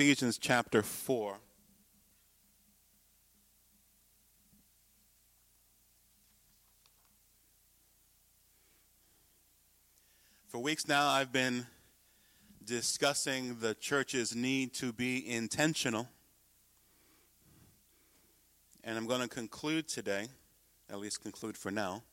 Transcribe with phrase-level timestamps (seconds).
[0.00, 1.36] Ephesians chapter 4.
[10.48, 11.66] For weeks now, I've been
[12.64, 16.08] discussing the church's need to be intentional.
[18.82, 20.28] And I'm going to conclude today,
[20.88, 22.04] at least conclude for now,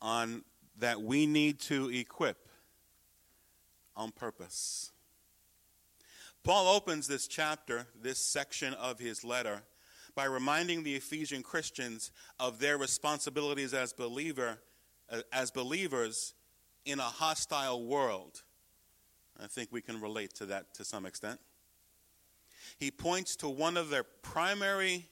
[0.00, 0.44] on
[0.78, 2.46] that we need to equip
[3.96, 4.92] on purpose.
[6.44, 9.62] Paul opens this chapter, this section of his letter,
[10.14, 14.58] by reminding the Ephesian Christians of their responsibilities as believer
[15.08, 16.34] uh, as believers
[16.84, 18.42] in a hostile world.
[19.42, 21.38] I think we can relate to that to some extent.
[22.78, 25.06] He points to one of their primary,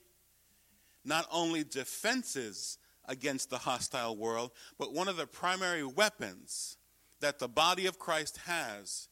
[1.05, 6.77] not only defenses against the hostile world, but one of the primary weapons
[7.21, 9.10] that the body of Christ has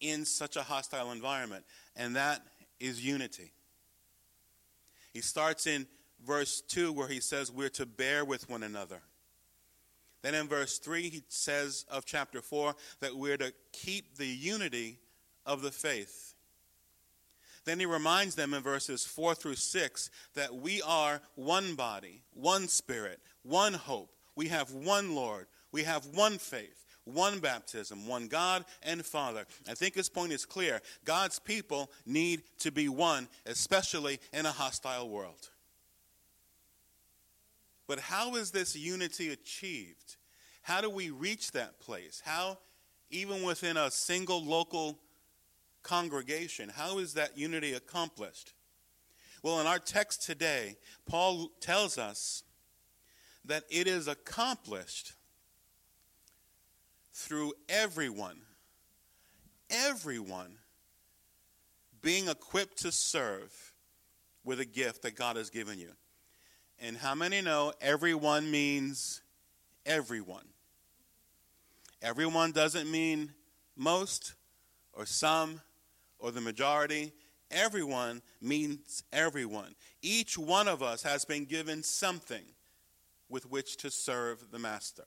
[0.00, 1.64] in such a hostile environment,
[1.94, 2.42] and that
[2.80, 3.52] is unity.
[5.12, 5.86] He starts in
[6.24, 9.00] verse 2 where he says, We're to bear with one another.
[10.22, 14.98] Then in verse 3, he says of chapter 4 that we're to keep the unity
[15.44, 16.34] of the faith.
[17.64, 22.68] Then he reminds them in verses 4 through 6 that we are one body, one
[22.68, 24.10] spirit, one hope.
[24.34, 25.46] We have one Lord.
[25.72, 29.46] We have one faith, one baptism, one God and Father.
[29.68, 30.82] I think his point is clear.
[31.04, 35.50] God's people need to be one, especially in a hostile world.
[37.86, 40.16] But how is this unity achieved?
[40.62, 42.20] How do we reach that place?
[42.24, 42.58] How,
[43.10, 44.98] even within a single local
[45.84, 48.52] congregation, how is that unity accomplished?
[49.44, 52.42] Well, in our text today, Paul tells us
[53.44, 55.12] that it is accomplished
[57.16, 58.36] through everyone,
[59.70, 60.58] everyone
[62.02, 63.72] being equipped to serve
[64.44, 65.90] with a gift that God has given you.
[66.78, 69.22] And how many know everyone means
[69.86, 70.44] everyone?
[72.02, 73.32] Everyone doesn't mean
[73.76, 74.34] most
[74.92, 75.62] or some
[76.18, 77.12] or the majority.
[77.50, 79.74] Everyone means everyone.
[80.02, 82.44] Each one of us has been given something
[83.30, 85.06] with which to serve the Master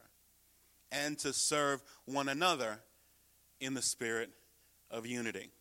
[0.92, 2.80] and to serve one another
[3.60, 4.30] in the spirit
[4.90, 5.52] of unity.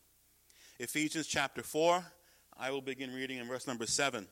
[0.79, 2.03] Ephesians chapter 4,
[2.57, 4.27] I will begin reading in verse number 7.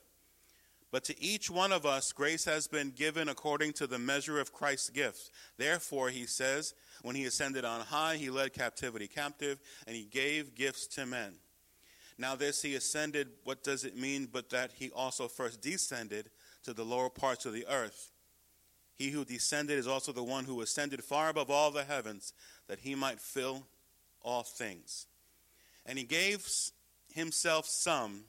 [0.91, 4.53] But to each one of us, grace has been given according to the measure of
[4.53, 5.29] Christ's gifts.
[5.57, 10.55] Therefore, he says, when he ascended on high, he led captivity captive, and he gave
[10.55, 11.33] gifts to men.
[12.17, 16.29] Now, this he ascended, what does it mean but that he also first descended
[16.63, 18.11] to the lower parts of the earth?
[18.97, 22.33] He who descended is also the one who ascended far above all the heavens,
[22.67, 23.67] that he might fill
[24.21, 25.07] all things.
[25.85, 26.47] And he gave
[27.13, 28.25] himself some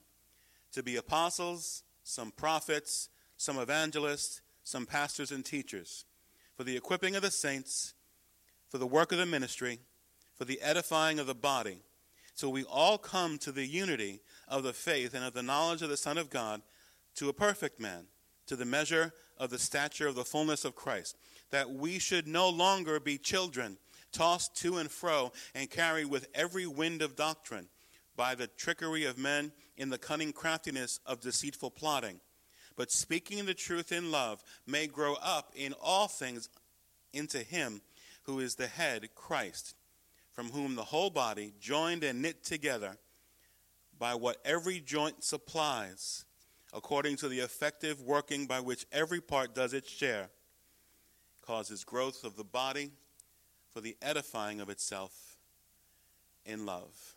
[0.73, 6.07] to be apostles some prophets, some evangelists, some pastors and teachers,
[6.57, 7.95] for the equipping of the saints,
[8.69, 9.79] for the work of the ministry,
[10.35, 11.79] for the edifying of the body,
[12.35, 15.91] so we all come to the unity of the faith and of the knowledge of
[15.91, 16.63] the Son of God,
[17.17, 18.07] to a perfect man,
[18.49, 21.17] to the measure of the stature of the fullness of Christ,
[21.51, 23.79] that we should no longer be children,
[24.13, 27.69] tossed to and fro and carried with every wind of doctrine
[28.17, 32.21] by the trickery of men in the cunning craftiness of deceitful plotting,
[32.77, 36.49] but speaking the truth in love may grow up in all things
[37.13, 37.81] into him
[38.25, 39.75] who is the head, Christ,
[40.33, 42.97] from whom the whole body, joined and knit together
[43.99, 46.25] by what every joint supplies,
[46.73, 50.29] according to the effective working by which every part does its share,
[51.43, 52.91] causes growth of the body
[53.73, 55.39] for the edifying of itself
[56.45, 57.15] in love.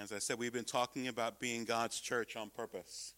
[0.00, 3.14] As I said, we've been talking about being God's church on purpose.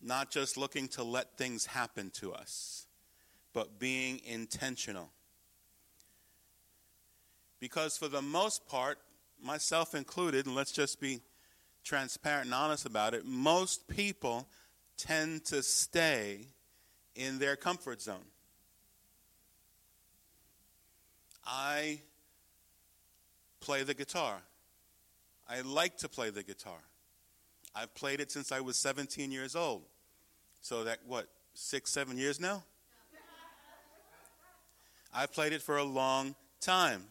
[0.00, 2.86] Not just looking to let things happen to us,
[3.52, 5.10] but being intentional.
[7.60, 8.98] Because for the most part,
[9.40, 11.20] myself included, and let's just be
[11.84, 14.48] transparent and honest about it, most people
[14.96, 16.46] tend to stay
[17.14, 18.24] in their comfort zone.
[21.44, 22.00] I
[23.60, 24.42] play the guitar.
[25.48, 26.78] I like to play the guitar.
[27.74, 29.82] I've played it since I was 17 years old.
[30.60, 32.62] So that, what, six, seven years now?
[35.14, 37.04] I've played it for a long time.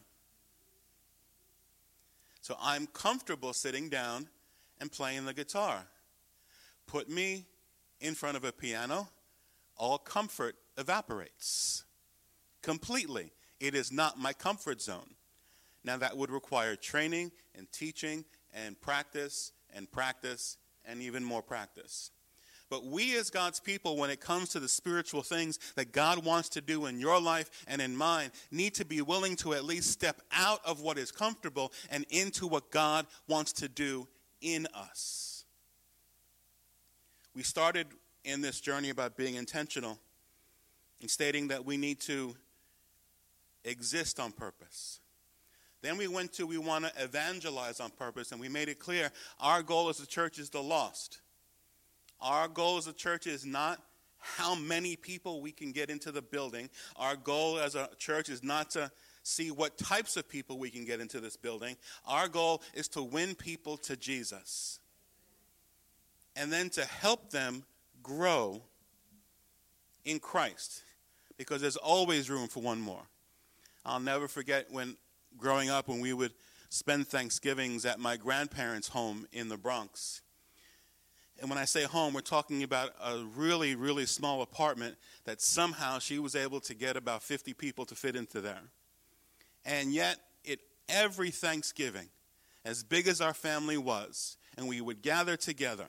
[2.41, 4.27] So I'm comfortable sitting down
[4.81, 5.85] and playing the guitar.
[6.87, 7.45] Put me
[8.01, 9.07] in front of a piano,
[9.77, 11.85] all comfort evaporates
[12.61, 13.31] completely.
[13.59, 15.15] It is not my comfort zone.
[15.83, 22.11] Now, that would require training and teaching and practice and practice and even more practice.
[22.69, 26.49] But we, as God's people, when it comes to the spiritual things that God wants
[26.49, 29.91] to do in your life and in mine, need to be willing to at least
[29.91, 34.07] step out of what is comfortable and into what God wants to do
[34.41, 35.45] in us.
[37.33, 37.87] We started
[38.23, 39.99] in this journey about being intentional
[40.99, 42.35] and stating that we need to
[43.63, 44.99] exist on purpose.
[45.81, 49.11] Then we went to we want to evangelize on purpose, and we made it clear
[49.39, 51.21] our goal as a church is the lost.
[52.19, 53.81] Our goal as a church is not
[54.19, 56.69] how many people we can get into the building.
[56.95, 58.91] Our goal as a church is not to
[59.23, 61.75] see what types of people we can get into this building.
[62.05, 64.79] Our goal is to win people to Jesus
[66.35, 67.63] and then to help them
[68.01, 68.61] grow
[70.05, 70.83] in Christ
[71.37, 73.03] because there's always room for one more.
[73.85, 74.95] I'll never forget when
[75.37, 76.33] growing up when we would
[76.69, 80.21] spend Thanksgivings at my grandparents' home in the Bronx.
[81.39, 84.95] And when I say home, we're talking about a really, really small apartment
[85.25, 88.61] that somehow she was able to get about 50 people to fit into there.
[89.65, 90.59] And yet, it
[90.89, 92.09] every Thanksgiving,
[92.65, 95.87] as big as our family was, and we would gather together,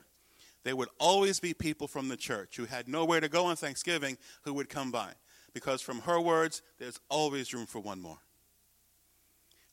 [0.65, 4.17] there would always be people from the church who had nowhere to go on Thanksgiving
[4.43, 5.13] who would come by.
[5.55, 8.19] Because from her words, there's always room for one more.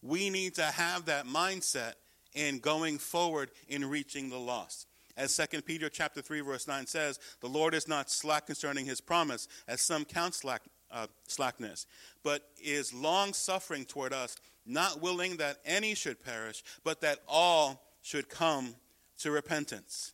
[0.01, 1.93] We need to have that mindset
[2.33, 4.87] in going forward in reaching the lost.
[5.17, 9.01] As 2 Peter chapter 3 verse 9 says, the Lord is not slack concerning his
[9.01, 10.61] promise, as some count slack,
[10.91, 11.85] uh, slackness,
[12.23, 17.83] but is long suffering toward us, not willing that any should perish, but that all
[18.01, 18.75] should come
[19.19, 20.13] to repentance.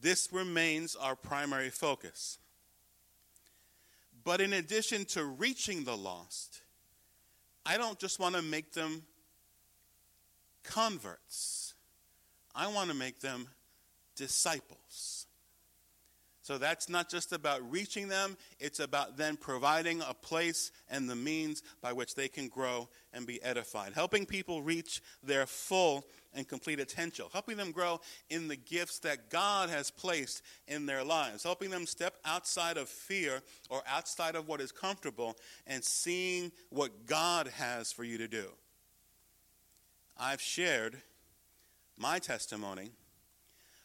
[0.00, 2.38] This remains our primary focus.
[4.24, 6.62] But in addition to reaching the lost,
[7.64, 9.02] I don't just want to make them
[10.62, 11.74] converts.
[12.54, 13.48] I want to make them
[14.16, 14.77] disciples.
[16.48, 21.14] So that's not just about reaching them, it's about then providing a place and the
[21.14, 23.92] means by which they can grow and be edified.
[23.92, 27.28] Helping people reach their full and complete potential.
[27.34, 28.00] Helping them grow
[28.30, 31.42] in the gifts that God has placed in their lives.
[31.42, 35.36] Helping them step outside of fear or outside of what is comfortable
[35.66, 38.46] and seeing what God has for you to do.
[40.16, 40.96] I've shared
[41.98, 42.92] my testimony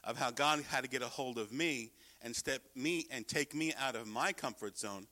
[0.06, 1.92] of how God had to get a hold of me
[2.24, 5.08] and step me and take me out of my comfort zone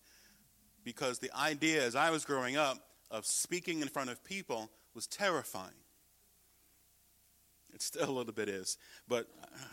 [0.84, 2.78] because the idea as I was growing up
[3.12, 5.74] of speaking in front of people was terrifying.
[7.74, 8.78] It still a little bit is,
[9.08, 9.28] but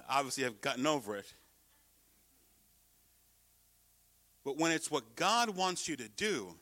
[0.08, 1.32] obviously I've gotten over it.
[4.44, 6.55] But when it's what God wants you to do,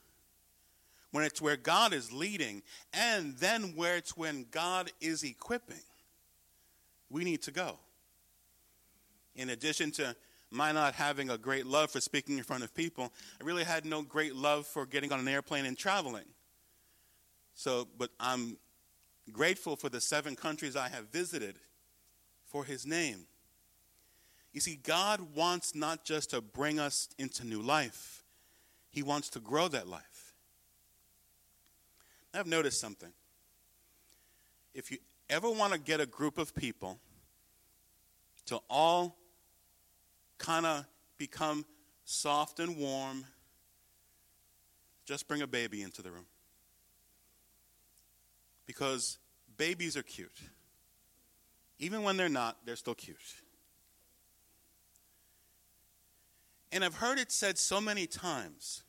[1.11, 2.63] when it's where God is leading,
[2.93, 5.81] and then where it's when God is equipping,
[7.11, 7.79] we need to go
[9.37, 10.17] in addition to
[10.51, 13.85] my not having a great love for speaking in front of people, I really had
[13.85, 16.27] no great love for getting on an airplane and traveling.
[17.55, 18.59] So, but I'm
[19.33, 21.57] grateful for the seven countries I have visited
[22.45, 23.27] for his name.
[24.53, 28.25] You see, God wants not just to bring us into new life,
[28.91, 30.33] He wants to grow that life.
[32.33, 33.13] I've noticed something.
[34.75, 34.99] If you
[35.29, 36.99] ever want to get a group of people
[38.47, 39.19] to all
[40.39, 40.87] kind of
[41.19, 41.65] become
[42.05, 43.25] soft and warm,
[45.05, 46.27] just bring a baby into the room.
[48.67, 49.19] Because
[49.57, 50.41] babies are cute.
[51.79, 53.17] Even when they're not, they're still cute.
[56.73, 58.83] And I've heard it said so many times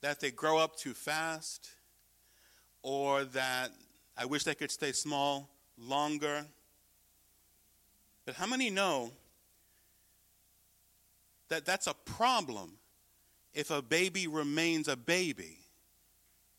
[0.00, 1.70] that they grow up too fast
[2.82, 3.72] or that
[4.16, 6.46] I wish they could stay small longer.
[8.24, 9.12] But how many know
[11.48, 12.78] that that's a problem
[13.54, 15.58] if a baby remains a baby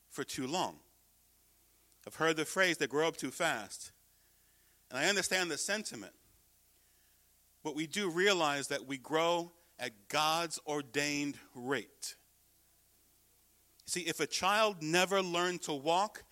[0.10, 0.78] for too long.
[2.06, 3.92] I've heard the phrase they grow up too fast.
[4.90, 6.14] And I understand the sentiment.
[7.64, 12.16] But we do realize that we grow at God's ordained rate.
[13.86, 16.24] See, if a child never learned to walk,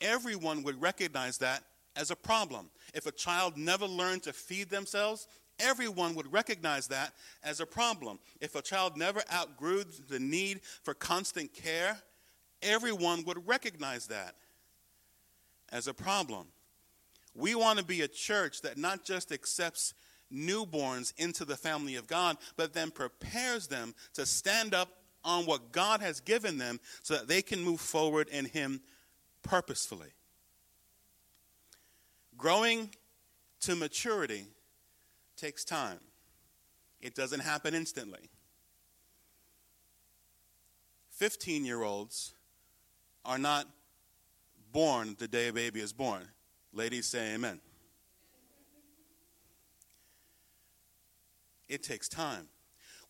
[0.00, 1.62] everyone would recognize that
[1.96, 2.70] as a problem.
[2.94, 5.26] If a child never learned to feed themselves,
[5.60, 7.12] everyone would recognize that
[7.44, 8.18] as a problem.
[8.40, 11.98] If a child never outgrew the need for constant care,
[12.62, 14.34] everyone would recognize that
[15.70, 16.46] as a problem.
[17.34, 19.94] We want to be a church that not just accepts
[20.32, 24.88] newborns into the family of God, but then prepares them to stand up
[25.24, 28.80] on what God has given them so that they can move forward in Him
[29.42, 30.12] purposefully.
[32.36, 32.90] Growing
[33.60, 34.46] to maturity
[35.40, 35.98] takes time,
[37.00, 38.28] it doesn't happen instantly.
[41.12, 42.34] 15 year olds
[43.24, 43.66] are not
[44.72, 46.22] born the day a baby is born.
[46.72, 47.60] Ladies say amen.
[51.68, 52.48] It takes time.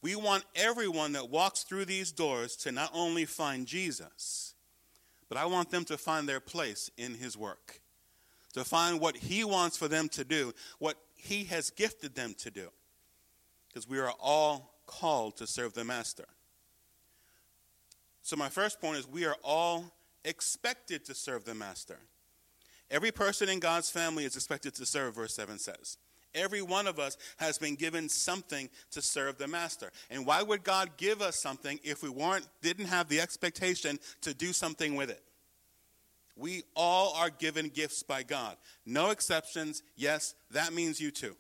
[0.02, 4.54] We want everyone that walks through these doors to not only find Jesus,
[5.28, 7.80] but I want them to find their place in his work,
[8.54, 12.50] to find what he wants for them to do, what he has gifted them to
[12.50, 12.68] do.
[13.68, 16.26] Because we are all called to serve the master.
[18.22, 19.84] So, my first point is we are all
[20.24, 21.98] expected to serve the master.
[22.90, 25.96] Every person in God's family is expected to serve, verse 7 says.
[26.34, 29.90] Every one of us has been given something to serve the master.
[30.10, 34.34] And why would God give us something if we weren't didn't have the expectation to
[34.34, 35.22] do something with it?
[36.40, 38.56] We all are given gifts by God.
[38.86, 39.82] No exceptions.
[39.94, 41.36] Yes, that means you too.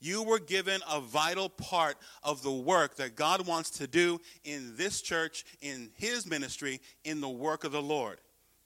[0.00, 4.74] You were given a vital part of the work that God wants to do in
[4.76, 8.18] this church, in His ministry, in the work of the Lord.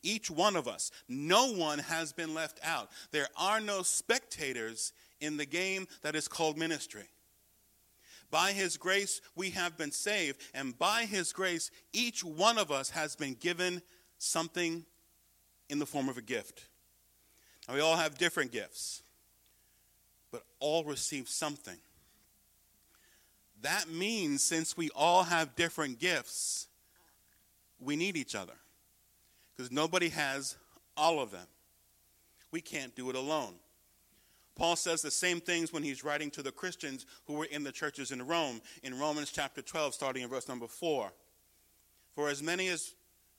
[0.02, 0.92] Each one of us.
[1.08, 2.88] No one has been left out.
[3.10, 7.10] There are no spectators in the game that is called ministry.
[8.30, 12.90] By His grace, we have been saved, and by His grace, each one of us
[12.90, 13.82] has been given
[14.18, 14.86] something
[15.68, 16.66] in the form of a gift.
[17.68, 19.02] Now, we all have different gifts
[20.36, 21.78] but all receive something.
[23.62, 26.68] That means since we all have different gifts,
[27.80, 28.52] we need each other
[29.56, 30.56] because nobody has
[30.94, 31.46] all of them.
[32.50, 33.54] We can't do it alone.
[34.56, 37.72] Paul says the same things when he's writing to the Christians who were in the
[37.72, 41.12] churches in Rome in Romans chapter 12, starting in verse number 4.
[42.14, 42.94] For as many as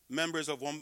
[0.09, 0.81] members of one,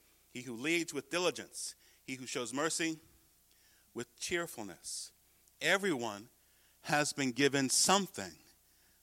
[0.31, 2.97] he who leads with diligence, he who shows mercy
[3.93, 5.11] with cheerfulness.
[5.61, 6.27] Everyone
[6.83, 8.31] has been given something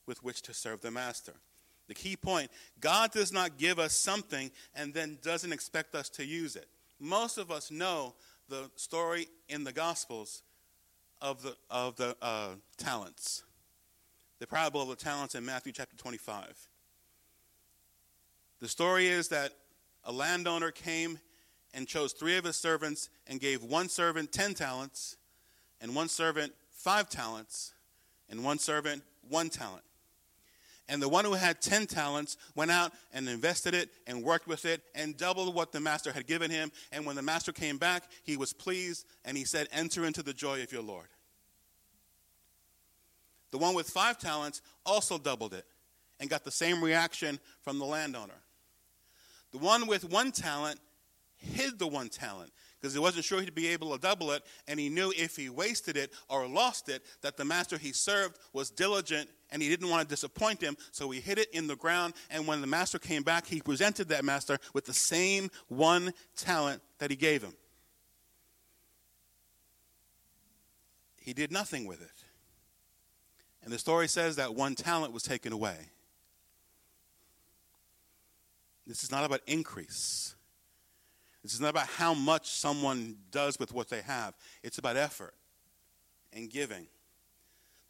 [0.06, 1.34] with which to serve the master.
[1.86, 6.24] The key point God does not give us something and then doesn't expect us to
[6.24, 6.68] use it.
[7.00, 8.14] Most of us know
[8.48, 10.42] the story in the Gospels
[11.20, 13.42] of the, of the uh, talents,
[14.38, 16.68] the parable of the talents in Matthew chapter 25.
[18.60, 19.52] The story is that
[20.04, 21.18] a landowner came
[21.74, 25.16] and chose three of his servants and gave one servant 10 talents
[25.80, 27.72] and one servant five talents,
[28.30, 29.82] and one servant one talent.
[30.88, 34.64] And the one who had 10 talents went out and invested it and worked with
[34.64, 36.72] it and doubled what the master had given him.
[36.92, 40.32] And when the master came back, he was pleased and he said, Enter into the
[40.32, 41.08] joy of your Lord.
[43.50, 45.66] The one with five talents also doubled it
[46.20, 48.40] and got the same reaction from the landowner.
[49.52, 50.80] The one with one talent
[51.36, 54.78] hid the one talent because he wasn't sure he'd be able to double it, and
[54.78, 58.70] he knew if he wasted it or lost it, that the master he served was
[58.70, 62.14] diligent and he didn't want to disappoint him, so he hid it in the ground.
[62.30, 66.82] And when the master came back, he presented that master with the same one talent
[66.98, 67.54] that he gave him.
[71.16, 72.24] He did nothing with it.
[73.64, 75.90] And the story says that one talent was taken away.
[78.88, 80.34] This is not about increase.
[81.44, 85.34] This is not about how much someone does with what they have, it's about effort
[86.32, 86.86] and giving.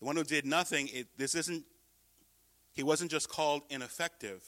[0.00, 1.64] The one who did nothing, it, this isn't,
[2.72, 4.42] he wasn't just called ineffective.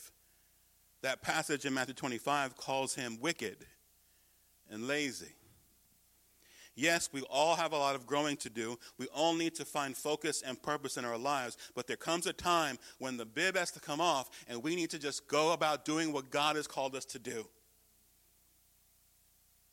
[1.03, 3.65] That passage in Matthew 25 calls him wicked
[4.71, 5.35] and lazy.
[6.77, 8.79] Yes, we all have a lot of growing to do.
[8.97, 11.57] We all need to find focus and purpose in our lives.
[11.75, 14.91] But there comes a time when the bib has to come off and we need
[14.91, 17.47] to just go about doing what God has called us to do.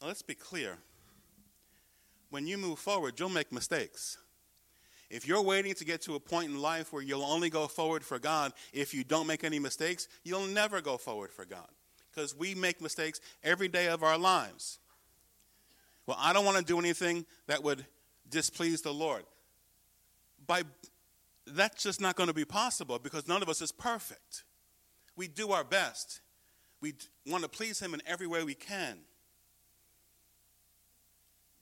[0.01, 0.77] Now, let's be clear.
[2.30, 4.18] When you move forward, you'll make mistakes.
[5.10, 8.04] If you're waiting to get to a point in life where you'll only go forward
[8.04, 11.68] for God if you don't make any mistakes, you'll never go forward for God.
[12.13, 14.80] Because we make mistakes every day of our lives.
[16.08, 17.86] Well, I don't want to do anything that would
[18.30, 19.24] displease the Lord.
[20.48, 20.64] By
[21.46, 24.44] that's just not going to be possible because none of us is perfect.
[25.16, 26.22] We do our best.
[26.82, 26.94] We
[27.26, 29.00] want to please Him in every way we can.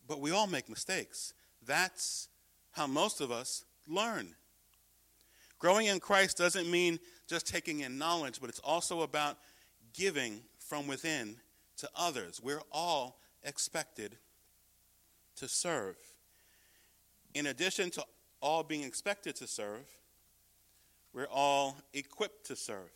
[0.07, 1.33] But we all make mistakes.
[1.65, 2.29] That's
[2.71, 4.35] how most of us learn.
[5.57, 9.37] Growing in Christ doesn't mean just taking in knowledge, but it's also about
[9.93, 11.37] giving from within
[11.77, 12.41] to others.
[12.43, 14.17] We're all expected
[15.37, 15.95] to serve.
[17.33, 18.03] In addition to
[18.41, 19.85] all being expected to serve,
[21.13, 22.91] we're all equipped to serve.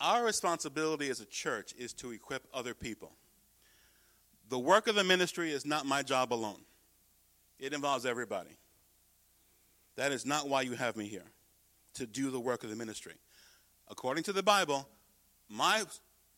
[0.00, 3.12] Our responsibility as a church is to equip other people.
[4.48, 6.60] The work of the ministry is not my job alone,
[7.58, 8.56] it involves everybody.
[9.96, 11.30] That is not why you have me here,
[11.94, 13.14] to do the work of the ministry.
[13.88, 14.88] According to the Bible,
[15.48, 15.82] my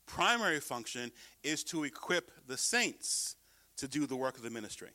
[0.06, 1.12] primary function
[1.44, 3.36] is to equip the saints
[3.76, 4.90] to do the work of the ministry.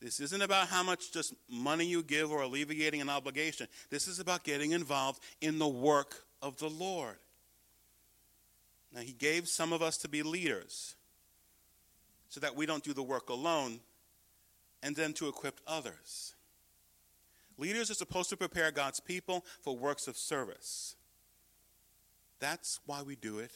[0.00, 3.68] This isn't about how much just money you give or alleviating an obligation.
[3.90, 7.16] This is about getting involved in the work of the Lord.
[8.92, 10.94] Now, He gave some of us to be leaders
[12.28, 13.80] so that we don't do the work alone
[14.82, 16.34] and then to equip others.
[17.56, 20.96] Leaders are supposed to prepare God's people for works of service.
[22.40, 23.52] That's why we do it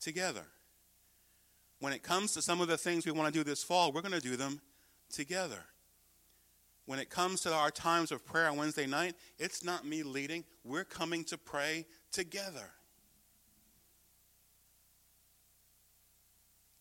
[0.00, 0.44] together.
[1.80, 4.02] When it comes to some of the things we want to do this fall, we're
[4.02, 4.60] going to do them
[5.10, 5.64] together.
[6.86, 10.44] When it comes to our times of prayer on Wednesday night, it's not me leading.
[10.64, 12.70] We're coming to pray together.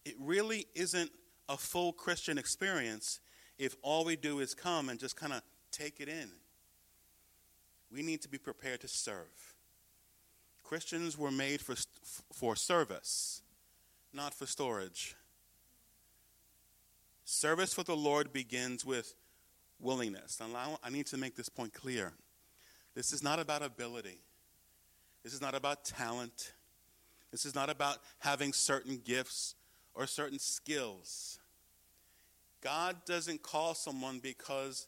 [0.05, 1.11] It really isn't
[1.49, 3.19] a full Christian experience
[3.57, 6.29] if all we do is come and just kind of take it in.
[7.91, 9.55] We need to be prepared to serve.
[10.63, 11.75] Christians were made for,
[12.33, 13.41] for service,
[14.17, 15.15] not for storage.
[17.23, 19.13] Service for the Lord begins with
[19.79, 20.41] willingness.
[20.41, 22.13] I need to make this point clear.
[22.95, 24.19] This is not about ability.
[25.23, 26.53] This is not about talent.
[27.31, 29.55] This is not about having certain gifts
[29.93, 31.39] or certain skills.
[32.61, 34.87] God doesn't call someone because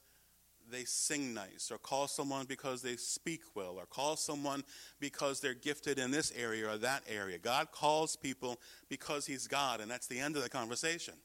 [0.72, 4.64] they sing nice, or call someone because they speak well, or call someone
[5.00, 7.38] because they're gifted in this area or that area.
[7.38, 11.16] God calls people because He's God, and that's the end of the conversation.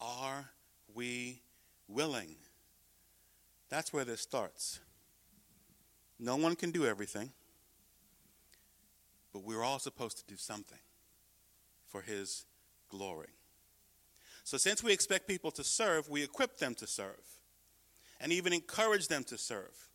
[0.00, 0.50] Are
[0.94, 1.42] we
[1.88, 2.36] willing?
[3.68, 4.80] That's where this starts.
[6.18, 7.32] No one can do everything,
[9.32, 10.78] but we're all supposed to do something
[11.86, 12.44] for His
[12.88, 13.28] glory.
[14.44, 17.39] So, since we expect people to serve, we equip them to serve
[18.20, 19.90] and even encourage them to serve.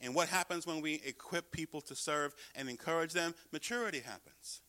[0.00, 3.34] And what happens when we equip people to serve and encourage them?
[3.52, 4.62] Maturity happens.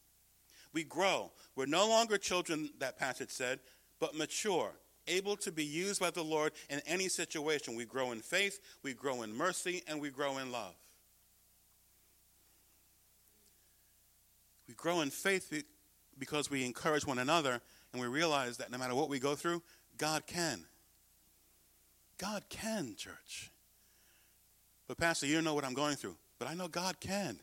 [0.74, 1.32] We grow.
[1.56, 3.60] We're no longer children, that passage said,
[4.00, 4.72] but mature,
[5.08, 7.76] able to be used by the Lord in any situation.
[7.76, 10.76] We grow in faith, we grow in mercy, and we grow in love.
[14.68, 15.54] We grow in faith
[16.18, 19.62] because we encourage one another and we realize that no matter what we go through,
[19.98, 20.66] God can.
[22.22, 23.50] God can, church.
[24.88, 26.16] But, Pastor, you don't know what I'm going through.
[26.38, 27.40] But I know God can.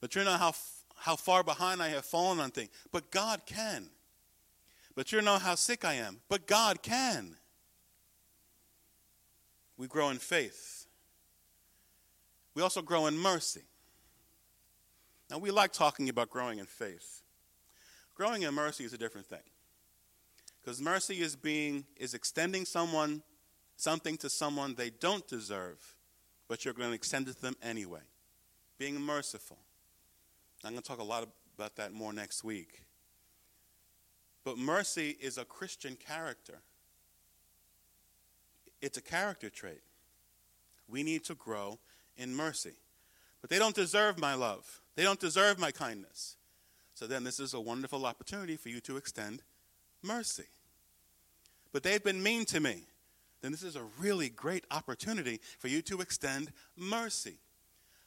[0.00, 0.52] But you know how,
[0.94, 2.70] how far behind I have fallen on things.
[2.92, 3.88] But God can.
[4.94, 6.20] But you know how sick I am.
[6.28, 7.36] But God can.
[9.76, 10.86] We grow in faith.
[12.54, 13.62] We also grow in mercy.
[15.30, 17.22] Now, we like talking about growing in faith.
[18.14, 19.42] Growing in mercy is a different thing.
[20.62, 23.22] Because mercy is being is extending someone
[23.76, 25.96] something to someone they don't deserve,
[26.48, 28.00] but you're going to extend it to them anyway.
[28.78, 29.58] Being merciful.
[30.64, 32.82] I'm going to talk a lot about that more next week.
[34.44, 36.60] But mercy is a Christian character.
[38.80, 39.82] It's a character trait.
[40.88, 41.78] We need to grow
[42.16, 42.74] in mercy.
[43.40, 44.80] But they don't deserve my love.
[44.96, 46.36] They don't deserve my kindness.
[46.94, 49.42] So then, this is a wonderful opportunity for you to extend
[50.02, 50.44] mercy.
[51.72, 52.82] But they've been mean to me.
[53.42, 57.38] Then this is a really great opportunity for you to extend mercy.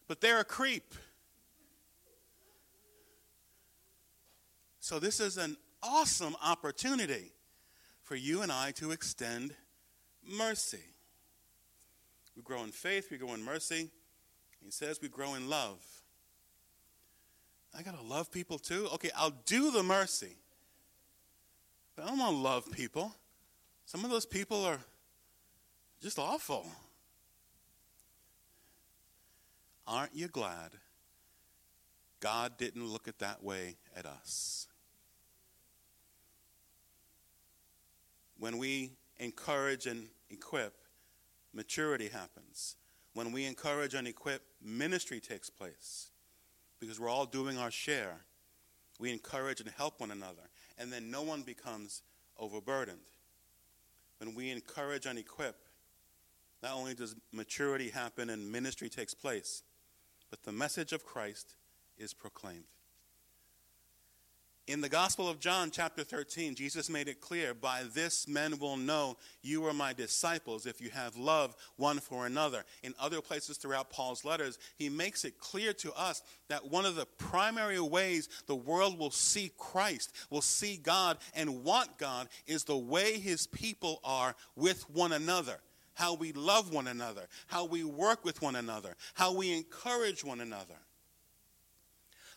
[0.08, 0.96] But they're a creep.
[4.80, 7.34] So, this is an awesome opportunity
[8.02, 9.56] for you and I to extend
[10.24, 10.84] mercy.
[12.36, 13.90] We grow in faith, we grow in mercy.
[14.64, 15.80] He says we grow in love.
[17.78, 18.88] I got to love people too?
[18.94, 20.38] Okay, I'll do the mercy.
[21.96, 23.14] But I don't want to love people.
[23.86, 24.80] Some of those people are
[26.06, 26.68] just awful.
[29.88, 30.74] Aren't you glad
[32.20, 34.68] God didn't look at that way at us?
[38.38, 40.76] When we encourage and equip,
[41.52, 42.76] maturity happens.
[43.16, 46.12] When we encourage and equip, ministry takes place
[46.80, 48.18] because we're all doing our share.
[49.00, 52.04] We encourage and help one another, and then no one becomes
[52.38, 53.00] overburdened.
[54.20, 55.65] When we encourage and equip,
[56.66, 59.62] not only does maturity happen and ministry takes place,
[60.32, 61.54] but the message of Christ
[61.96, 62.64] is proclaimed.
[64.66, 68.78] In the Gospel of John, chapter 13, Jesus made it clear by this men will
[68.78, 72.64] know you are my disciples if you have love one for another.
[72.82, 76.96] In other places throughout Paul's letters, he makes it clear to us that one of
[76.96, 82.64] the primary ways the world will see Christ, will see God, and want God is
[82.64, 85.60] the way his people are with one another.
[85.96, 90.40] How we love one another, how we work with one another, how we encourage one
[90.40, 90.76] another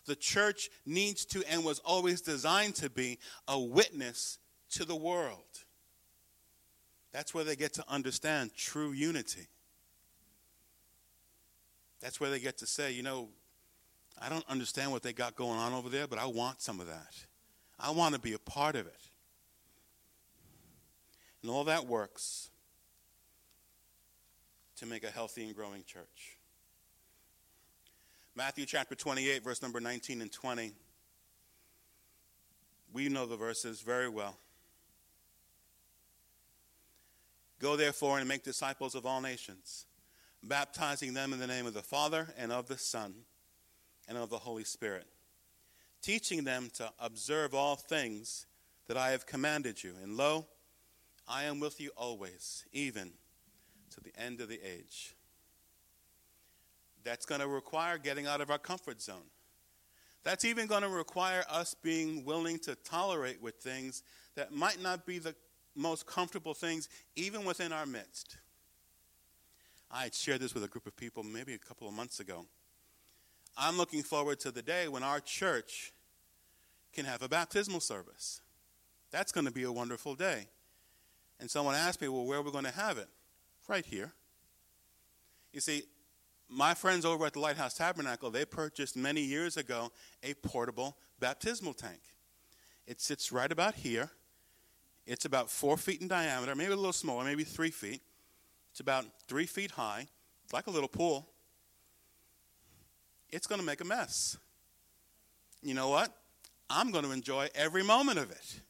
[0.09, 4.39] the church needs to and was always designed to be a witness
[4.71, 5.63] to the world.
[7.11, 9.47] That's where they get to understand true unity.
[12.01, 13.29] That's where they get to say, you know,
[14.19, 16.87] I don't understand what they got going on over there, but I want some of
[16.87, 17.13] that.
[17.79, 19.09] I want to be a part of it.
[21.43, 22.49] And all that works
[24.79, 26.37] to make a healthy and growing church.
[28.33, 30.71] Matthew chapter 28, verse number 19 and 20.
[32.93, 34.37] We know the verses very well.
[37.59, 39.85] Go therefore and make disciples of all nations,
[40.41, 43.13] baptizing them in the name of the Father and of the Son
[44.07, 45.07] and of the Holy Spirit,
[46.01, 48.45] teaching them to observe all things
[48.87, 49.93] that I have commanded you.
[50.01, 50.47] And lo,
[51.27, 53.11] I am with you always, even
[53.99, 55.15] to the end of the age.
[57.03, 59.29] That's going to require getting out of our comfort zone.
[60.23, 64.03] That's even going to require us being willing to tolerate with things
[64.35, 65.33] that might not be the
[65.75, 68.37] most comfortable things, even within our midst.
[69.89, 72.45] I had shared this with a group of people maybe a couple of months ago.
[73.57, 75.93] I'm looking forward to the day when our church
[76.93, 78.41] can have a baptismal service.
[79.11, 80.47] That's going to be a wonderful day.
[81.39, 83.07] And someone asked me, well, where are we going to have it?
[83.69, 84.11] Right here.
[85.53, 85.83] You see,
[86.49, 89.91] my friends over at the Lighthouse Tabernacle, they purchased many years ago
[90.23, 91.99] a portable baptismal tank.
[92.87, 94.09] It sits right about here.
[95.05, 98.01] It's about four feet in diameter, maybe a little smaller, maybe three feet.
[98.71, 100.07] It's about three feet high.
[100.43, 101.29] It's like a little pool.
[103.29, 104.35] It's going to make a mess.
[105.61, 106.11] You know what?
[106.71, 108.61] I'm going to enjoy every moment of it.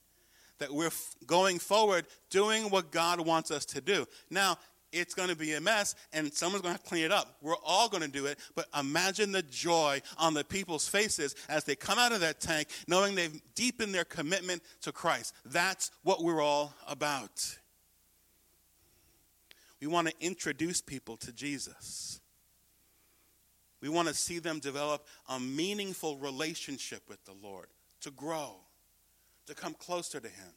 [0.57, 0.91] That we're
[1.25, 4.05] going forward doing what God wants us to do.
[4.29, 4.57] Now,
[4.91, 7.37] it's going to be a mess and someone's going to, clean it up.
[7.41, 11.63] We're all going to do it, but imagine the joy on the people's faces as
[11.63, 15.33] they come out of that tank knowing they've deepened their commitment to Christ.
[15.45, 17.57] That's what we're all about.
[19.79, 22.19] We want to introduce people to Jesus.
[23.81, 27.67] We want to see them develop a meaningful relationship with the Lord,
[28.01, 28.55] to grow,
[29.45, 30.53] to come closer to Him.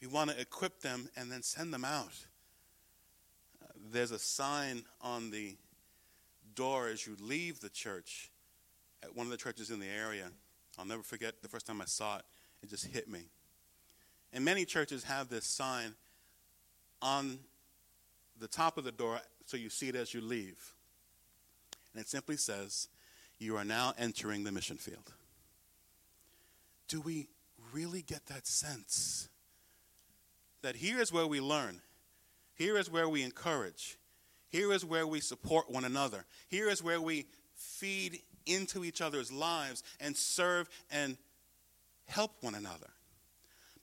[0.00, 2.26] We want to equip them and then send them out
[3.92, 5.56] there's a sign on the
[6.54, 8.30] door as you leave the church
[9.02, 10.30] at one of the churches in the area.
[10.78, 12.24] I'll never forget the first time I saw it,
[12.62, 13.24] it just hit me.
[14.32, 15.94] And many churches have this sign
[17.02, 17.38] on
[18.38, 20.74] the top of the door so you see it as you leave.
[21.92, 22.88] And it simply says,
[23.38, 25.12] You are now entering the mission field.
[26.88, 27.28] Do we
[27.72, 29.28] really get that sense?
[30.62, 31.80] That here is where we learn
[32.60, 33.96] here is where we encourage.
[34.50, 36.26] Here is where we support one another.
[36.48, 41.16] Here is where we feed into each other's lives and serve and
[42.04, 42.90] help one another.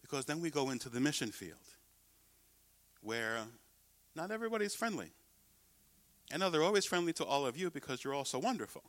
[0.03, 1.57] Because then we go into the mission field
[3.01, 3.39] where
[4.15, 5.09] not everybody's friendly.
[6.31, 8.83] I know they're always friendly to all of you because you're all so wonderful.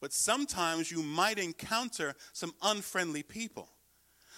[0.00, 3.68] But sometimes you might encounter some unfriendly people.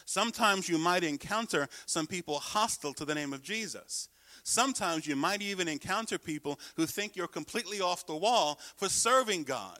[0.05, 4.09] Sometimes you might encounter some people hostile to the name of Jesus.
[4.45, 9.45] Sometimes you might even encounter people who think you're completely off the wall for serving
[9.45, 9.79] God.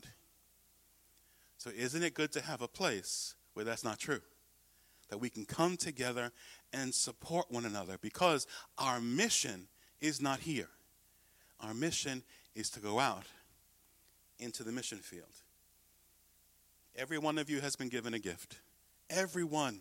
[1.59, 4.21] So, isn't it good to have a place where that's not true?
[5.11, 6.33] That we can come together
[6.73, 8.47] and support one another because
[8.79, 9.69] our mission
[10.01, 10.69] is not here.
[11.61, 12.23] Our mission
[12.55, 13.25] is to go out
[14.39, 15.43] into the mission field.
[16.97, 18.57] Every one of you has been given a gift.
[19.09, 19.81] Every one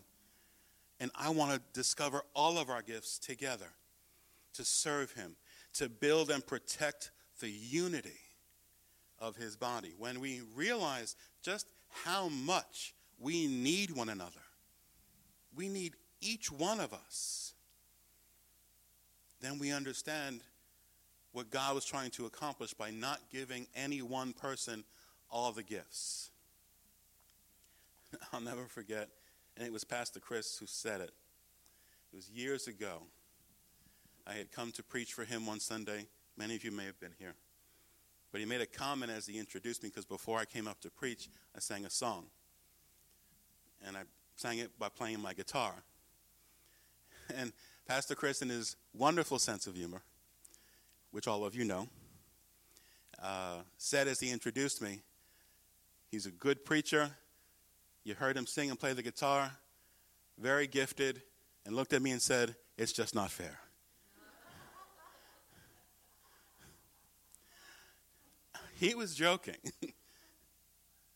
[1.02, 3.66] and I want to discover all of our gifts together
[4.54, 5.34] to serve Him,
[5.74, 7.10] to build and protect
[7.40, 8.20] the unity
[9.18, 9.94] of His body.
[9.98, 11.66] When we realize just
[12.04, 14.44] how much we need one another,
[15.56, 17.54] we need each one of us,
[19.40, 20.40] then we understand
[21.32, 24.84] what God was trying to accomplish by not giving any one person
[25.28, 26.30] all the gifts.
[28.32, 29.08] I'll never forget,
[29.56, 31.12] and it was Pastor Chris who said it.
[32.12, 33.02] It was years ago.
[34.26, 36.06] I had come to preach for him one Sunday.
[36.36, 37.34] Many of you may have been here.
[38.30, 40.90] But he made a comment as he introduced me because before I came up to
[40.90, 42.26] preach, I sang a song.
[43.86, 44.02] And I
[44.36, 45.74] sang it by playing my guitar.
[47.34, 47.52] And
[47.86, 50.02] Pastor Chris, in his wonderful sense of humor,
[51.12, 51.88] which all of you know,
[53.22, 55.00] uh, said as he introduced me,
[56.10, 57.12] he's a good preacher.
[58.04, 59.52] You heard him sing and play the guitar,
[60.38, 61.22] very gifted,
[61.64, 63.60] and looked at me and said, It's just not fair.
[68.74, 69.56] he was joking.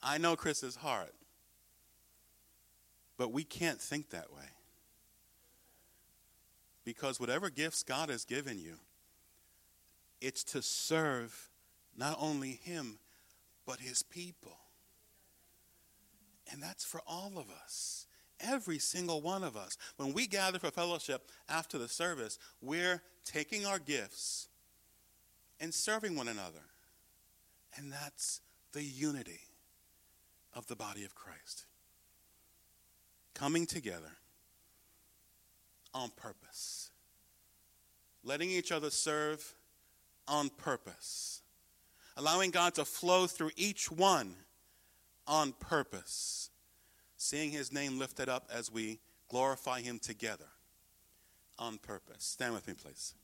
[0.03, 1.13] I know Chris's heart.
[3.17, 4.45] But we can't think that way.
[6.85, 8.77] Because whatever gifts God has given you,
[10.21, 11.51] it's to serve
[11.97, 12.99] not only Him,
[13.67, 14.59] but His people.
[16.51, 18.07] And that's for all of us.
[18.41, 19.79] Every single one of us.
[19.97, 24.49] When we gather for fellowship after the service, we're taking our gifts
[25.59, 26.61] and serving one another.
[27.77, 28.41] And that's
[28.73, 29.41] the unity
[30.55, 31.65] of the body of Christ.
[33.35, 34.13] Coming together
[35.95, 36.91] on purpose,
[38.23, 39.55] letting each other serve
[40.29, 41.43] on purpose,
[42.17, 44.35] allowing God to flow through each one
[45.27, 46.51] on purpose,
[47.17, 50.49] seeing his name lifted up as we glorify him together
[51.59, 52.25] on purpose.
[52.25, 53.15] Stand with me, please.